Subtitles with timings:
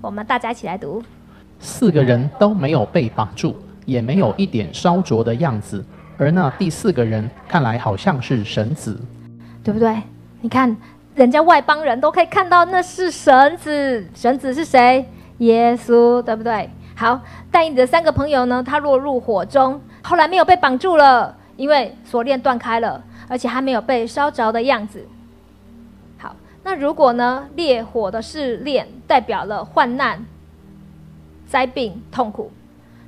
[0.00, 1.02] 我们大家一起来读。
[1.60, 5.84] 四个人都没有被绑住，也没有一点烧灼的样子，
[6.16, 8.96] 而那第四个人看来好像是神子，
[9.64, 9.96] 对不对？
[10.40, 10.76] 你看，
[11.16, 15.04] 人家外邦人都可以看到那是神子，神子是谁？
[15.38, 16.70] 耶稣，对不对？
[16.94, 17.20] 好，
[17.50, 18.62] 但你的三个朋友呢？
[18.64, 25.04] 他落入火中，后来没有被绑住了，因为锁链断开了，而且还没有被烧着的样子。
[26.68, 27.48] 那如果呢？
[27.56, 30.26] 烈火的试炼代表了患难。
[31.46, 32.52] 灾病痛苦，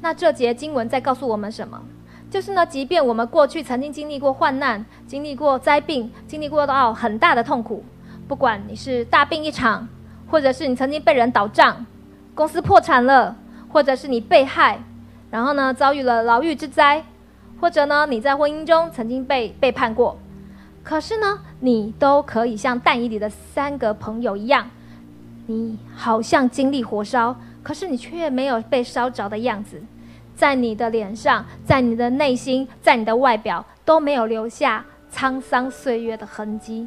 [0.00, 1.80] 那这节经文在告诉我们什么？
[2.28, 7.84] 就是呢，即便我们过去曾经经历过患难，经历过灾病，经历过到很大的痛苦，
[8.26, 9.86] 不管你是大病一场，
[10.28, 11.86] 或者是你曾经被人倒账，
[12.34, 13.36] 公司破产了，
[13.68, 14.80] 或者是你被害，
[15.30, 17.04] 然后呢遭遇了牢狱之灾，
[17.60, 20.18] 或者呢你在婚姻中曾经被背叛过，
[20.84, 24.70] 可是呢，你都可以像但以里的三个朋友一样，
[25.46, 27.34] 你好像经历火烧。
[27.62, 29.82] 可是你却没有被烧着的样子，
[30.36, 36.86] 在你的脸上，在你的内心，在你的外表都没有留下沧桑岁月的痕迹。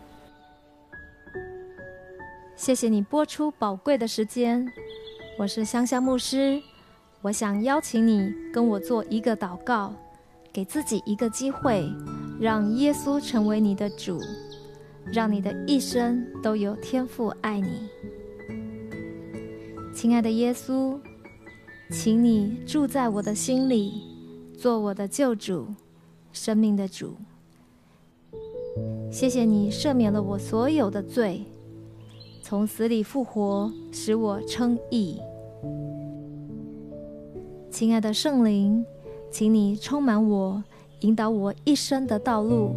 [2.55, 4.71] 谢谢你播出宝贵的时间，
[5.39, 6.61] 我是香香牧师，
[7.23, 9.91] 我想邀请你跟我做一个祷告，
[10.53, 11.91] 给自己一个机会，
[12.39, 14.19] 让耶稣成为你的主，
[15.11, 17.87] 让你的一生都有天赋爱你。
[19.93, 20.99] 亲爱的耶稣，
[21.89, 24.03] 请你住在我的心里，
[24.55, 25.67] 做我的救主，
[26.31, 27.15] 生命的主。
[29.11, 31.43] 谢谢你赦免了我所有的罪，
[32.43, 35.17] 从死里复活，使我称义。
[37.71, 38.85] 亲爱的圣灵，
[39.31, 40.63] 请你充满我，
[41.01, 42.75] 引导我一生的道路，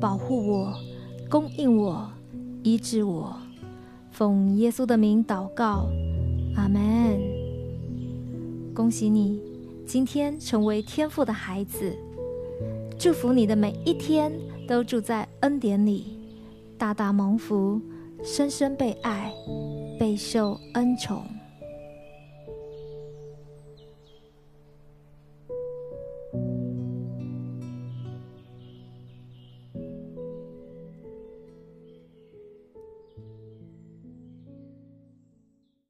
[0.00, 0.74] 保护我，
[1.30, 2.10] 供应我，
[2.64, 3.36] 医治我。
[4.10, 5.86] 奉耶稣的名祷告。
[6.56, 7.20] 阿门。
[8.74, 9.40] 恭喜你，
[9.86, 11.96] 今天成为天父的孩子。
[12.98, 14.32] 祝福你的每一天
[14.66, 16.18] 都住在恩典里，
[16.76, 17.80] 大大蒙福，
[18.24, 19.32] 深深被爱，
[19.96, 21.22] 备受恩宠。